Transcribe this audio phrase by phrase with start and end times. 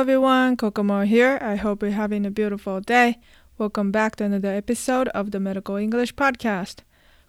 [0.00, 1.38] everyone, Kokomo here.
[1.42, 3.18] I hope you're having a beautiful day.
[3.58, 6.84] Welcome back to another episode of the Medical English Podcast.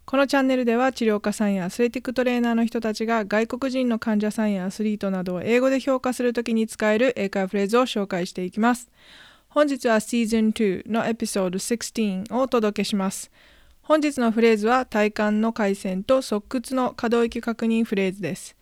[0.05, 8.89] このチャンネルでは治療家さんやアスレティックトレーナーの人たちが外国人の患者さんやアスリートなどを英語で評価するときに使える英会話フレーズを紹介していきます。
[9.49, 13.31] 本日は Season 2のエピソード16をお届けします。
[13.81, 18.55] 本日のフレーズは体幹の回線と側屈の可動域確認フレーズです。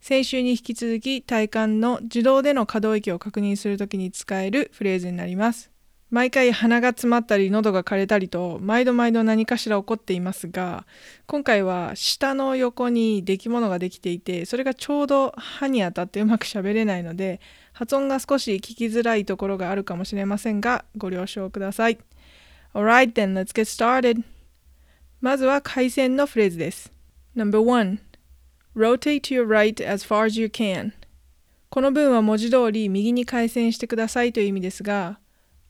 [0.00, 5.76] 先週に引き続き体幹の自動での可動域を確認するときに使えるフレーズになります。
[6.08, 10.86] 毎回鼻が詰まったり喉が枯れたりと毎度毎度何かしら起こっていますが
[11.26, 17.40] 今回は舌の横に出来物ができていてそれがちょうど歯に当たってうまく喋れないので
[17.72, 21.98] 発音が少し聞きづらいところがあるかもしれませんがご了承ください。
[22.72, 24.22] Alright then, let's get started.
[25.20, 26.92] まずは回線のフレーズです。
[27.34, 28.05] No.1
[28.76, 30.92] Rotate your right as far as you can.
[31.70, 35.18] この文は文字通り右に回線してくださいという意味ですが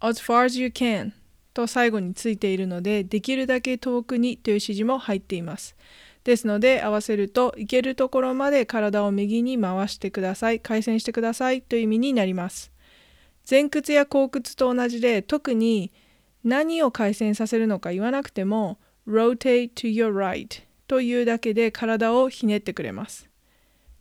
[0.01, 1.13] as far as you can
[1.55, 5.77] と最後についているのでできるだけ遠くにという指示も入っています。
[6.25, 12.73] ですので合わせるといけるところまで体を右に回してください回線してくださいという意味になります。
[13.49, 15.93] 前屈や後屈と同じで特に
[16.43, 23.29] 何を回線させるのか言わなくても rotate to your right というだけで体をひねってくれます。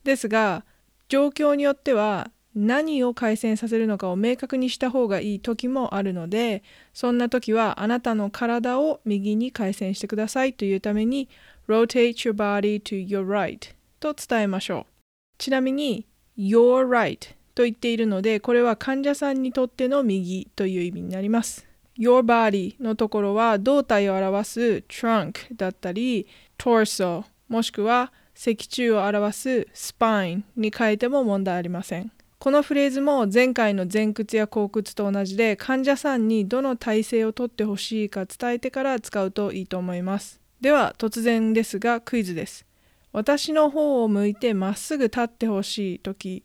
[0.04, 0.64] ですが
[1.10, 6.64] 状況によっては何を改善させるのかを明確にした方がいい時もあるので
[6.94, 11.28] そんな時はあなたの体を右に改善してくださいというために
[11.68, 14.94] rotate your body to your right と伝えましょう。
[15.38, 16.06] ちなみに
[16.38, 21.68] your right と言っているのでこれは患者さんにとっての右という意味になります。
[21.98, 32.12] your body のところは胴体を表す trunk だったり torso もしくは脊柱を表す spine に変えても問題ありません。
[32.38, 40.40] このフレーズも前回の前屈や後屈と同じで患者さんにどの体勢をとってほしいか伝えてから使うといいと思います。
[40.62, 42.66] では突然ですがクイズです。
[43.12, 46.44] 私の方を向いてまっすぐ立ってほしい時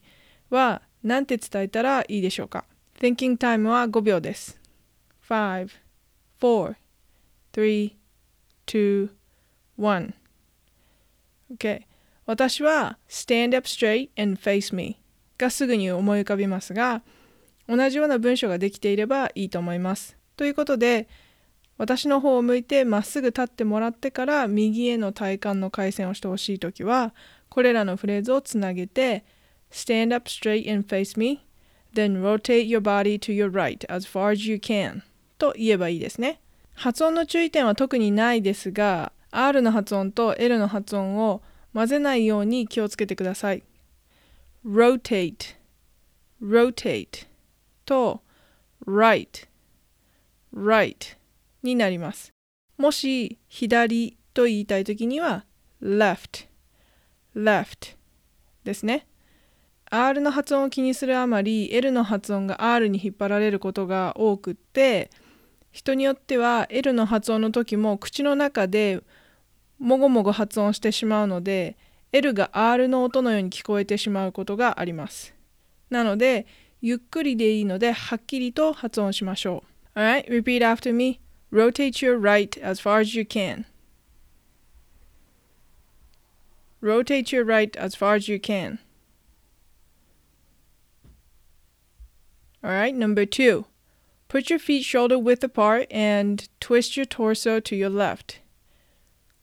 [0.49, 2.65] は何て伝えたらいいでしょうか
[3.01, 4.61] ?Thinking time は5秒です。
[5.29, 5.69] 5,
[6.41, 6.77] 4,
[7.53, 7.93] 3,
[8.67, 9.11] 2,
[11.55, 11.83] OK。
[12.27, 15.01] 私は stand up straight and face me
[15.39, 17.03] がすぐに思い浮かびますが、
[17.67, 20.17] 同じような文章ができていればいいと思います。
[20.37, 21.09] ということで、
[21.79, 27.15] 私の方を向いてまっすぐ立ってもらってから右への体幹の回線をしてほしいときは、
[27.49, 29.25] これらのフレーズをつなげて、
[29.71, 31.45] stand up straight and face me,
[31.95, 35.03] then rotate your body to your right as far as you can
[35.39, 36.41] と言えばいいですね。
[36.75, 41.43] 発音の注意点は特にないですが、R の発音と L の発音を
[41.73, 43.63] 混ぜないように気をつけてください。
[44.67, 45.57] rotate,
[46.43, 47.27] rotate
[47.85, 48.23] と
[48.87, 49.49] right,
[50.55, 51.17] right
[51.63, 52.33] になります。
[52.77, 55.45] もし左と言いたいときには
[55.83, 56.47] left,
[57.37, 57.97] left
[58.65, 59.07] ですね。
[59.93, 65.11] R の発音を気にするあまり L の発音が R に引っ張られることが多くって
[65.73, 69.03] 人によっては L の発音の時も口の中で
[69.81, 71.77] もごもご発音してしまうので
[72.13, 75.35] L が R の音のように聞こえてしまうことがあります。
[75.89, 76.47] なので
[76.81, 79.65] ゆっくりでいいのではっきりと発音しましょ
[79.97, 79.99] う。
[79.99, 81.21] Alright, repeat after me.
[81.53, 83.65] Rotate your right as far as you can.
[86.83, 88.79] Rotate your right as far as you can.
[92.63, 93.65] Alright, number two.
[94.29, 98.41] Put your feet shoulder width apart and twist your torso to your left.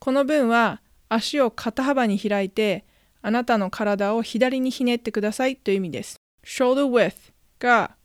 [0.07, 2.85] この文は足を肩幅に開いて
[3.22, 6.16] あなたの体を左にひねってくださいという意味です。
[6.45, 7.97] shoulder width が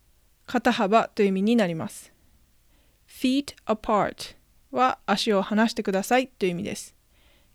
[0.45, 2.11] 肩幅という意味になります。
[3.07, 4.35] feet apart
[4.71, 6.93] は足を離してくださいという意味です。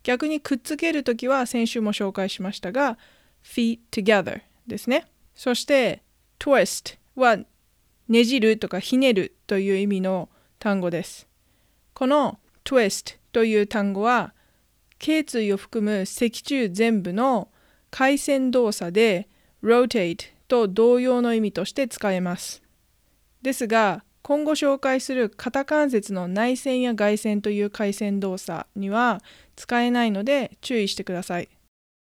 [0.01, 2.97] 逆にくっつけるときは先週も紹介しましたが
[3.43, 5.05] feet together ですね。
[5.35, 6.01] そして
[6.39, 7.37] twist は
[8.07, 11.27] ねじるとかひねるという意味の単語です。
[11.93, 14.33] この twist という単語は
[14.99, 17.49] 頸椎を含む脊柱全部の
[17.89, 19.27] 回線動作で
[19.63, 20.17] rotate
[20.47, 22.61] と同様の意味として使えます。
[23.41, 29.21] ですが今後紹介する肩関節の内線や外線という回線動作には
[29.55, 31.49] 使えないので注意してください。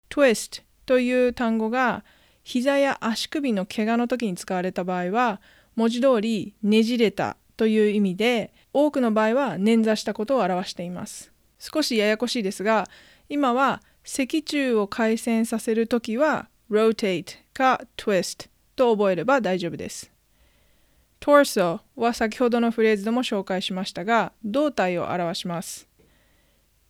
[0.10, 2.04] twist という単語が
[2.44, 5.42] 膝や足首の怪我の時に使われた場合は
[5.76, 12.88] 文字通りねじれたという意味で多くの場合は捻挫したことを表しています少しややこしいですが
[13.30, 20.12] 今は脊柱を回旋させるときは rotate か twist と覚えれば大丈夫です
[21.26, 25.88] torso は先ほどのフレーズでも紹介しましたが、胴体を表します。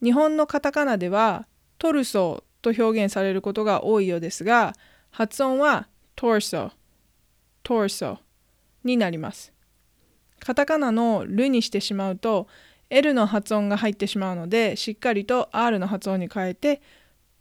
[0.03, 1.47] 日本のカタカナでは
[1.77, 4.73] トルソーと表現されることが多いようですが、
[5.09, 5.87] 発音は
[6.17, 6.71] torso、
[7.63, 8.17] torso
[8.83, 9.53] になります。
[10.39, 12.47] カタカナのルにしてしまうと
[12.89, 16.81] L の発音が入ってしまうので、しっかりと R の発音に変えて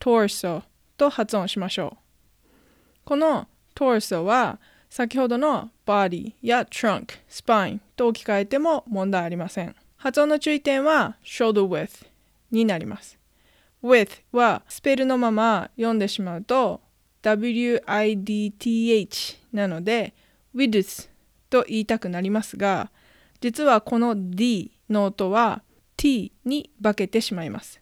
[0.01, 0.63] torso
[0.97, 1.99] と発音しましょう。
[3.05, 4.59] この torso は
[4.89, 9.75] 先ほどの body や trunk、spine と置き換えても問題ありません。
[9.97, 12.07] 発音の注意点は shoulder width
[12.51, 13.19] になります。
[13.83, 16.81] with はスペルのまま読んでしまうと
[17.23, 20.15] width なので
[20.55, 21.09] width
[21.51, 22.91] と言いたくなりますが
[23.41, 25.63] 実はこの d の音は
[25.97, 27.81] t に化けてしまいます。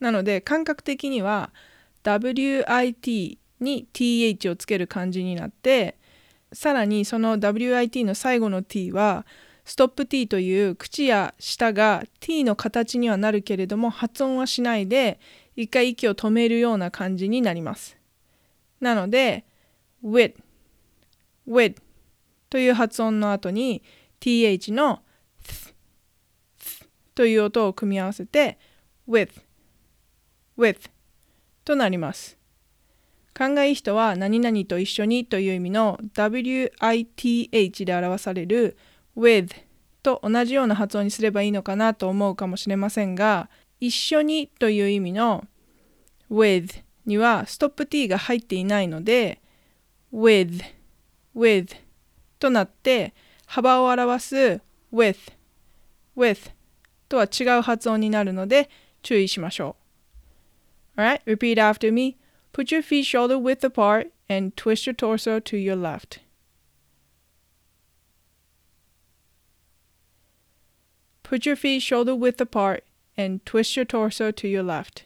[0.00, 1.50] なので感覚的には
[2.02, 5.96] wit に th をつける感じになって
[6.52, 9.26] さらにその WIT の最後の t は
[9.64, 15.18] ストップ t という口や舌が t の形にはなるけれども発音はしないで
[15.56, 17.96] 一回息を止めるような感じになります。
[18.80, 19.44] なので
[20.04, 20.34] wit
[21.48, 21.76] wit
[22.50, 23.82] という発音の後に
[24.20, 25.00] th の
[25.42, 25.73] th
[27.14, 28.58] という音を組み合わせて
[29.08, 29.30] with
[30.58, 30.90] with
[31.64, 32.38] となります。
[33.32, 38.76] 勘がいい人は何々と一緒にという意味の WITH で表される
[39.16, 39.50] with
[40.04, 43.48] と同じような発音にすればいいのかなと思うかもしれませんが
[43.80, 45.44] 一緒にという意味の
[46.30, 49.40] with にはストップ t が入っていないので
[50.12, 50.62] with
[51.34, 51.74] with
[52.38, 53.14] となって
[53.46, 54.60] 幅を表す
[54.92, 55.16] with
[56.16, 56.52] with
[57.14, 58.68] とは違う発音になるので
[59.02, 59.76] 注意しましょ
[60.96, 61.00] う。
[61.00, 62.16] Alright, repeat after me.
[62.52, 66.20] Put your feet shoulder width apart and twist your torso to your left.
[71.22, 72.84] Put your feet shoulder width apart
[73.16, 75.04] and twist your torso to your left.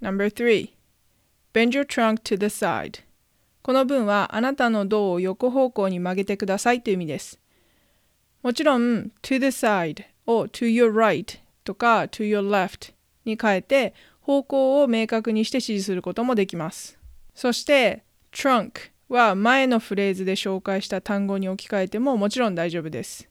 [0.00, 0.74] Number three,
[1.52, 3.00] bend your trunk to the side.
[3.62, 7.38] この文はあなたの胴を横方向に曲げてくださいという意味です。
[8.42, 12.92] もちろん to the side を to your right とか to your left
[13.24, 16.98] に変えて方向を明確にして指示することもできます。
[17.34, 23.28] そして trunk は前のフレーズで紹介した単語に置き換えてももちろん大丈夫です。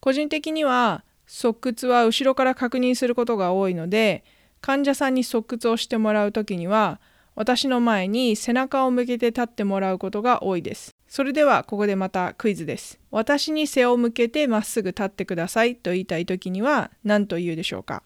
[0.00, 4.24] 個人的には側屈は後ろから確認することが多いので
[4.60, 7.00] 患者さんに側屈をしてもらう時には
[7.38, 10.96] 私の前に背中を向けて立ってもらうことが多いです。
[11.06, 12.98] それではここでまたクイズです。
[13.12, 18.02] 私に背を向けてまっすぐ立ってくださいと言いたいときには何と言うでしょうか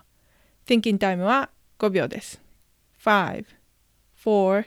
[0.67, 1.49] ?Thinking time は
[1.79, 2.43] 5秒です。
[3.02, 3.46] 5、
[4.23, 4.67] 4、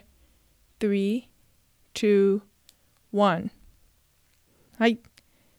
[0.80, 1.22] 2、
[1.94, 2.40] 1
[4.78, 4.98] はい。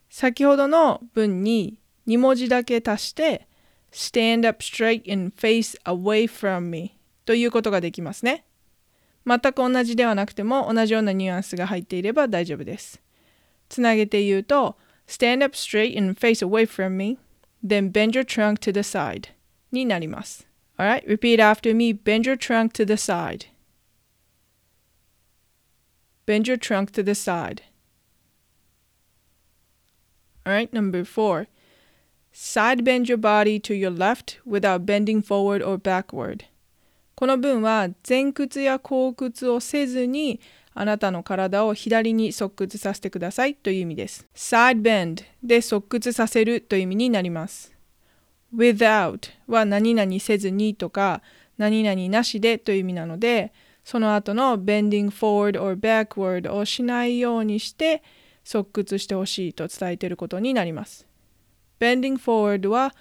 [0.09, 3.47] 先ほどの文に2文字だけ足して
[3.93, 8.43] stand up straight and face away from me ということができますね。
[9.26, 13.00] 全く同じではなくても同じようなニュアンスが入っていれば大丈夫です。
[13.68, 17.18] つなげて言うと Stand up straight and face away from me
[17.64, 19.30] then bend your trunk to the side
[19.70, 20.46] になります。
[20.78, 23.46] Alright, repeat after me bend your trunk to the side
[26.26, 27.62] bend your trunk to the side
[30.46, 31.46] Alright, number four
[32.32, 36.46] side bend your body to your left without bending forward or backward
[37.19, 40.39] この文は前屈や後屈をせずに
[40.75, 44.27] あなたの体を左に側屈させてくださいという意味です。
[44.35, 47.73] side bend で側屈させるという意味になります。
[48.55, 51.23] without は何々せずにとか
[51.57, 53.51] 何々なしでという意味なので
[53.83, 58.03] その後の bending forward or backward をしないようにして
[58.43, 61.07] 側屈してほしいと伝えていることになります。
[61.79, 62.93] bending forward は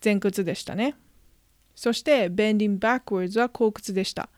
[0.00, 0.94] 前屈でしたね。
[1.74, 4.28] そして bending backwards は後屈でした。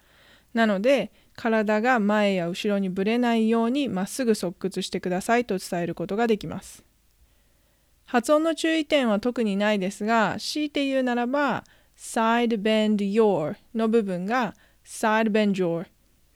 [0.54, 6.82] なので体が前や後ろにぶれないようにまっすぐ側屈してくださいと伝えることができます。
[8.06, 11.64] 発音の注意点は特にないですが、強いて言うならば
[11.98, 15.86] side bend your の部分が side bend your,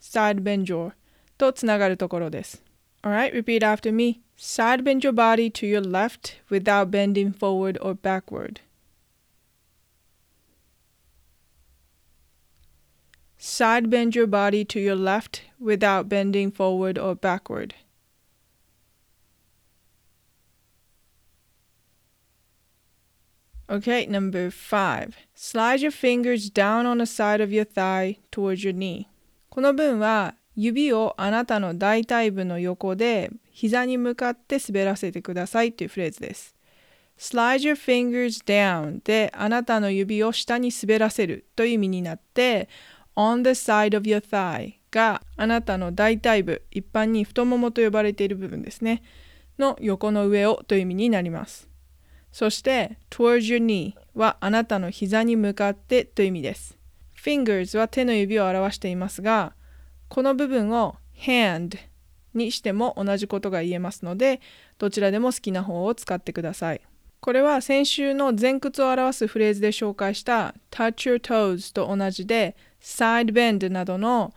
[0.00, 0.92] side bend your
[1.38, 2.62] とつながるところです。
[3.02, 4.21] Alright, repeat after me.
[4.37, 8.61] Side bend your body to your left without bending forward or backward.
[13.61, 17.75] Side bend your body to your left without bending forward or backward.
[23.69, 25.14] Okay, number five.
[25.35, 29.09] Slide your fingers down on the side of your thigh towards your knee.
[29.50, 36.55] この文は指をあなたの大腿部の横で膝に向かって滑らせてくださいというフレーズです。
[37.19, 42.71] slide your fingers down であなたの指を下に滑らせるという意味になって
[43.17, 49.02] on the side of your thigh があなたの大腿部一般に太ももと呼ばれている部分ですね
[49.59, 51.69] の横の上をという意味になります。
[52.33, 56.79] そして towards your knee はあなたの膝に向かってという意味です。
[57.23, 59.52] fingers は手の指を表していますが、
[60.09, 61.76] この部分を hand
[62.35, 64.40] にしても同じことが言えますので、
[64.79, 66.81] どちらでも好きな方を使ってください。
[67.21, 74.32] これは先週の前屈を表すフレーズで紹介した touch your toes と同じで side bend などの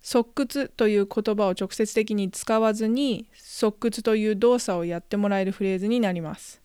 [0.00, 6.60] 側屈という言葉を直接的に使わずに側屈という動作をやってもらえるフレーズになります。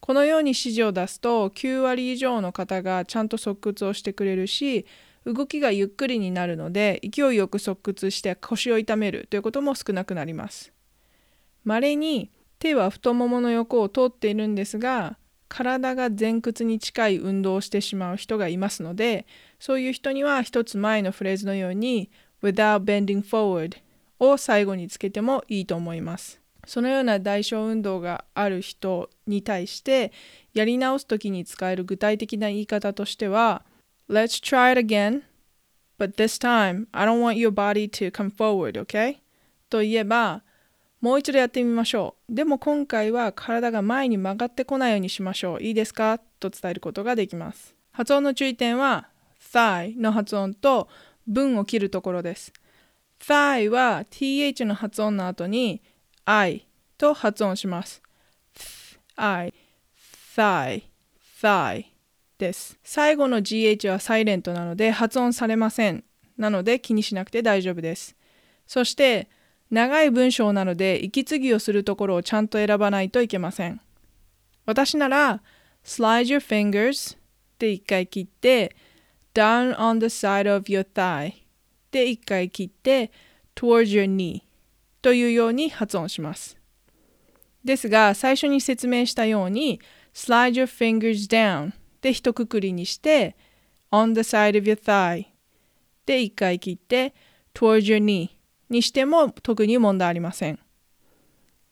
[0.00, 4.84] このように指示を出すと9割以上の方がちゃんと側屈をしてくれるし
[5.24, 10.72] 動きがゆっくりになるので勢いよく側屈して腰を痛めるということも少なくなります。
[11.62, 15.16] まれに手は太ももの横を通っているんですが
[15.52, 19.26] 体が前屈に近い運動をしてしまう人がいますので
[19.60, 22.10] そういう人には一つ前のフレーズのように
[22.42, 23.76] without bending forward
[24.18, 26.40] を最後につけてもいいと思います。
[26.66, 30.10] そのような代償運動がある人に対して
[30.54, 33.62] やり直すときに使える具体的な言い方としては
[34.08, 35.22] Let's try it again,
[35.98, 39.16] but this time I don't want your body to come forward, okay?
[39.68, 40.44] と言えば
[41.02, 42.34] もう一度やってみましょう。
[42.34, 45.62] でも今回は体が前に曲がってこないようにしましょう。
[45.62, 46.18] いいですか？
[46.38, 47.74] と伝えることができます。
[47.90, 49.08] 発音の注意点は
[49.52, 50.88] thigh の発音と
[51.26, 52.52] 文を切るところです。
[53.20, 55.82] thigh は th の発音の後に
[56.24, 56.66] I
[56.96, 58.00] と発音します。
[59.16, 59.52] I,
[60.36, 60.84] thigh,
[61.42, 61.84] thigh
[62.38, 62.78] です。
[62.84, 66.04] 最後の GH はサイレントなので発音されません。
[66.38, 68.14] なので気にしなくて大丈夫です。
[68.68, 69.28] そして
[69.72, 73.80] 長い文章なので息継ぎをするところをちゃんと選ばないといけません。
[74.66, 75.42] 私なら
[75.82, 77.16] slide your fingers
[77.58, 78.76] で一回切って
[79.34, 81.32] down on the side of your thigh
[81.90, 83.10] で一回切って
[83.54, 84.42] towards your knee
[85.00, 86.58] というように発音します。
[87.64, 89.80] ですが、最初に説明したように、
[90.12, 93.36] slide your fingers down で一括りにして、
[93.90, 95.26] on the side of your thigh
[96.06, 97.14] で一回切って、
[97.54, 98.30] towards your knee
[98.72, 100.58] にしても特に問題ありません。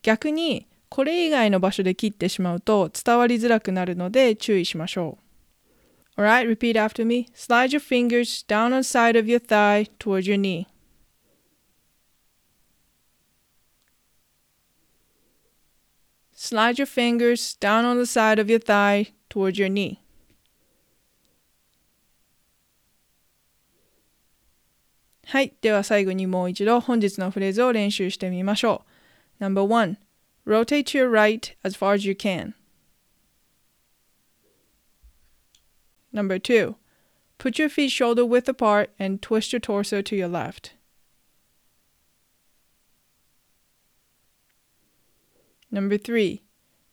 [0.03, 5.19] 逆に、これ以外の場所で切ってしまうと伝わりづらくなるので注意しましょ
[6.17, 6.21] う。
[6.21, 7.29] Alright, repeat after me.
[7.35, 10.67] Slide your fingers down on the side of your thigh towards your knee.
[16.35, 20.01] Slide your fingers down on the side of your thigh towards your knee.
[25.30, 25.54] はい。
[25.62, 28.86] では最後にもう一度本日のフレーズを練習してみましょ
[29.40, 29.44] う。
[29.44, 29.98] Number one,
[30.46, 32.54] rotate to your right as far as you can.
[36.14, 36.76] Number two,
[37.38, 40.72] put your feet shoulder width apart and twist your torso to your left.
[45.70, 46.44] Number three,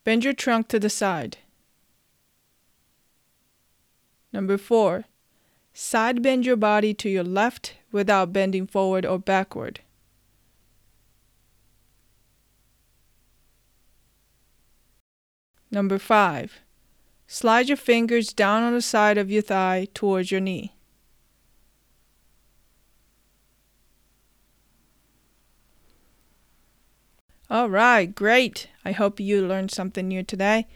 [0.03, 1.37] bend your trunk to the side.
[4.33, 5.05] Number four,
[5.80, 9.78] side bend your body to your left without bending forward or backward.
[15.70, 16.60] Number five,
[17.28, 20.74] slide your fingers down on the side of your thigh towards your knee.
[27.48, 28.68] Alright, great!
[28.84, 30.66] I hope you learned something new today.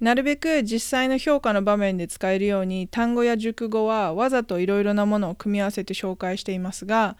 [0.00, 7.16] なるべく実際の評価の場面で使えるように単語や熟語はわざといろいろなものを組み合わせて紹介していますが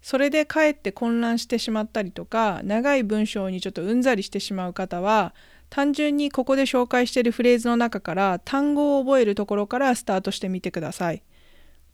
[0.00, 5.34] それでかえって混乱してしまったりとか長い文章にちょっとうんざりしてしまう方は
[5.70, 11.22] 単純にここで紹介しているフレーズの中から単語を覚えるところからスタートしてみてください。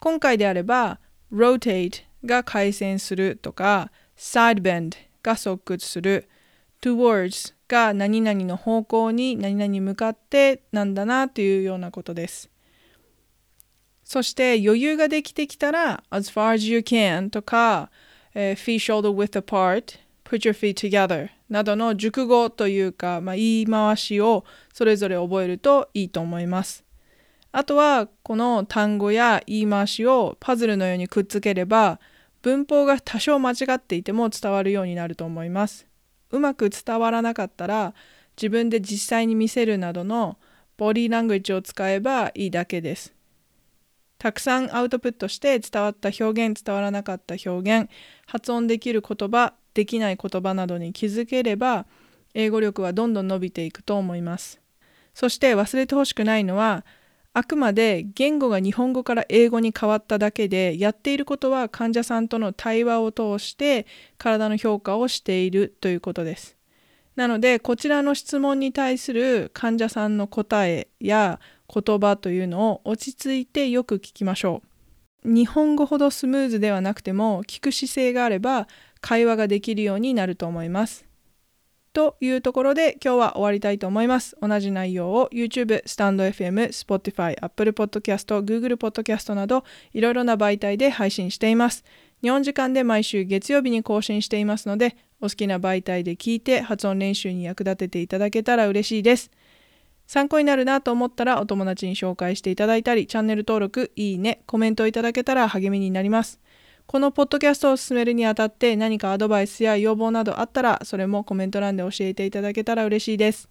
[0.01, 0.99] 今回であれば
[1.33, 6.29] rotate が回旋するとか side bend が側屈する
[6.81, 12.51] towards が何々の方向に何々に向かってなんだなというようなことです。
[14.05, 17.91] そして余裕ができてきたら as far as you can とか、
[18.35, 26.85] えー、feet shoulder width apart put your feet together などの熟語というか、まあ、言い回しをそれぞれ覚えるといいと思います。
[27.53, 31.99] あとはこの単語や言い回しをパズルのようにくっつければ
[32.43, 35.90] 文法が多少間違っていても伝わるようになると思います。
[36.31, 37.95] うまく伝わらなかったら
[38.37, 40.39] 自分で実際に見せるなどの
[40.77, 43.13] ボディーラングエッジを使えばいいだけです。
[44.21, 47.91] たくさんアウトプットして伝わった表現、伝わらなかった表現、
[48.27, 51.87] 発音できる言葉、できない言葉などに気づければ、
[52.35, 54.61] 英語力はどんどん伸びていくと思います。
[55.15, 56.85] そして忘れてほしくないのは、
[57.33, 63.87] あくまで言語が日本語から英語に変わっただけで、やっていることは患者さんとの対話を通して
[64.19, 66.57] 体の評価をしているということです。
[67.15, 71.39] なので、こちらの質問に対する患者さんの答えや
[71.73, 74.63] 言葉というのを落ち着いてよく聞きましょ
[75.25, 75.33] う。
[75.33, 78.67] 日本語ほどスムーズではなくても、聞く姿勢があれば
[79.01, 81.10] 会話ができるようになると思います。
[81.93, 84.37] というところで今日は終わりたいと思います。
[84.41, 91.85] 同じ内容を YouTube、スタンド FM、Spotify、Apple Podcast、Google Podcast などいろいろな媒体で配信しています。
[92.23, 99.31] 日本時間で毎週月曜日に更新していますので、お好きな媒体で聞いて発音練習に役立てていただけたら嬉しいです。
[100.07, 106.41] 参考になるなと思ったらお友達に紹介していただいたり、チャンネル登録、いいね、コメントをいただけたら励みになります。
[106.91, 113.49] このポッドキャストを進めるにあたって何かアドバイスや要望などあったら、それもコメント欄で教えていただけたら嬉しいです。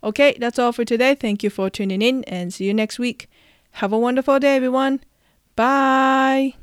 [0.00, 1.16] Okay, that's all for today.
[1.18, 3.28] Thank you for tuning in and see you next week.
[3.72, 5.00] Have a wonderful day, everyone.
[5.56, 6.54] Bye.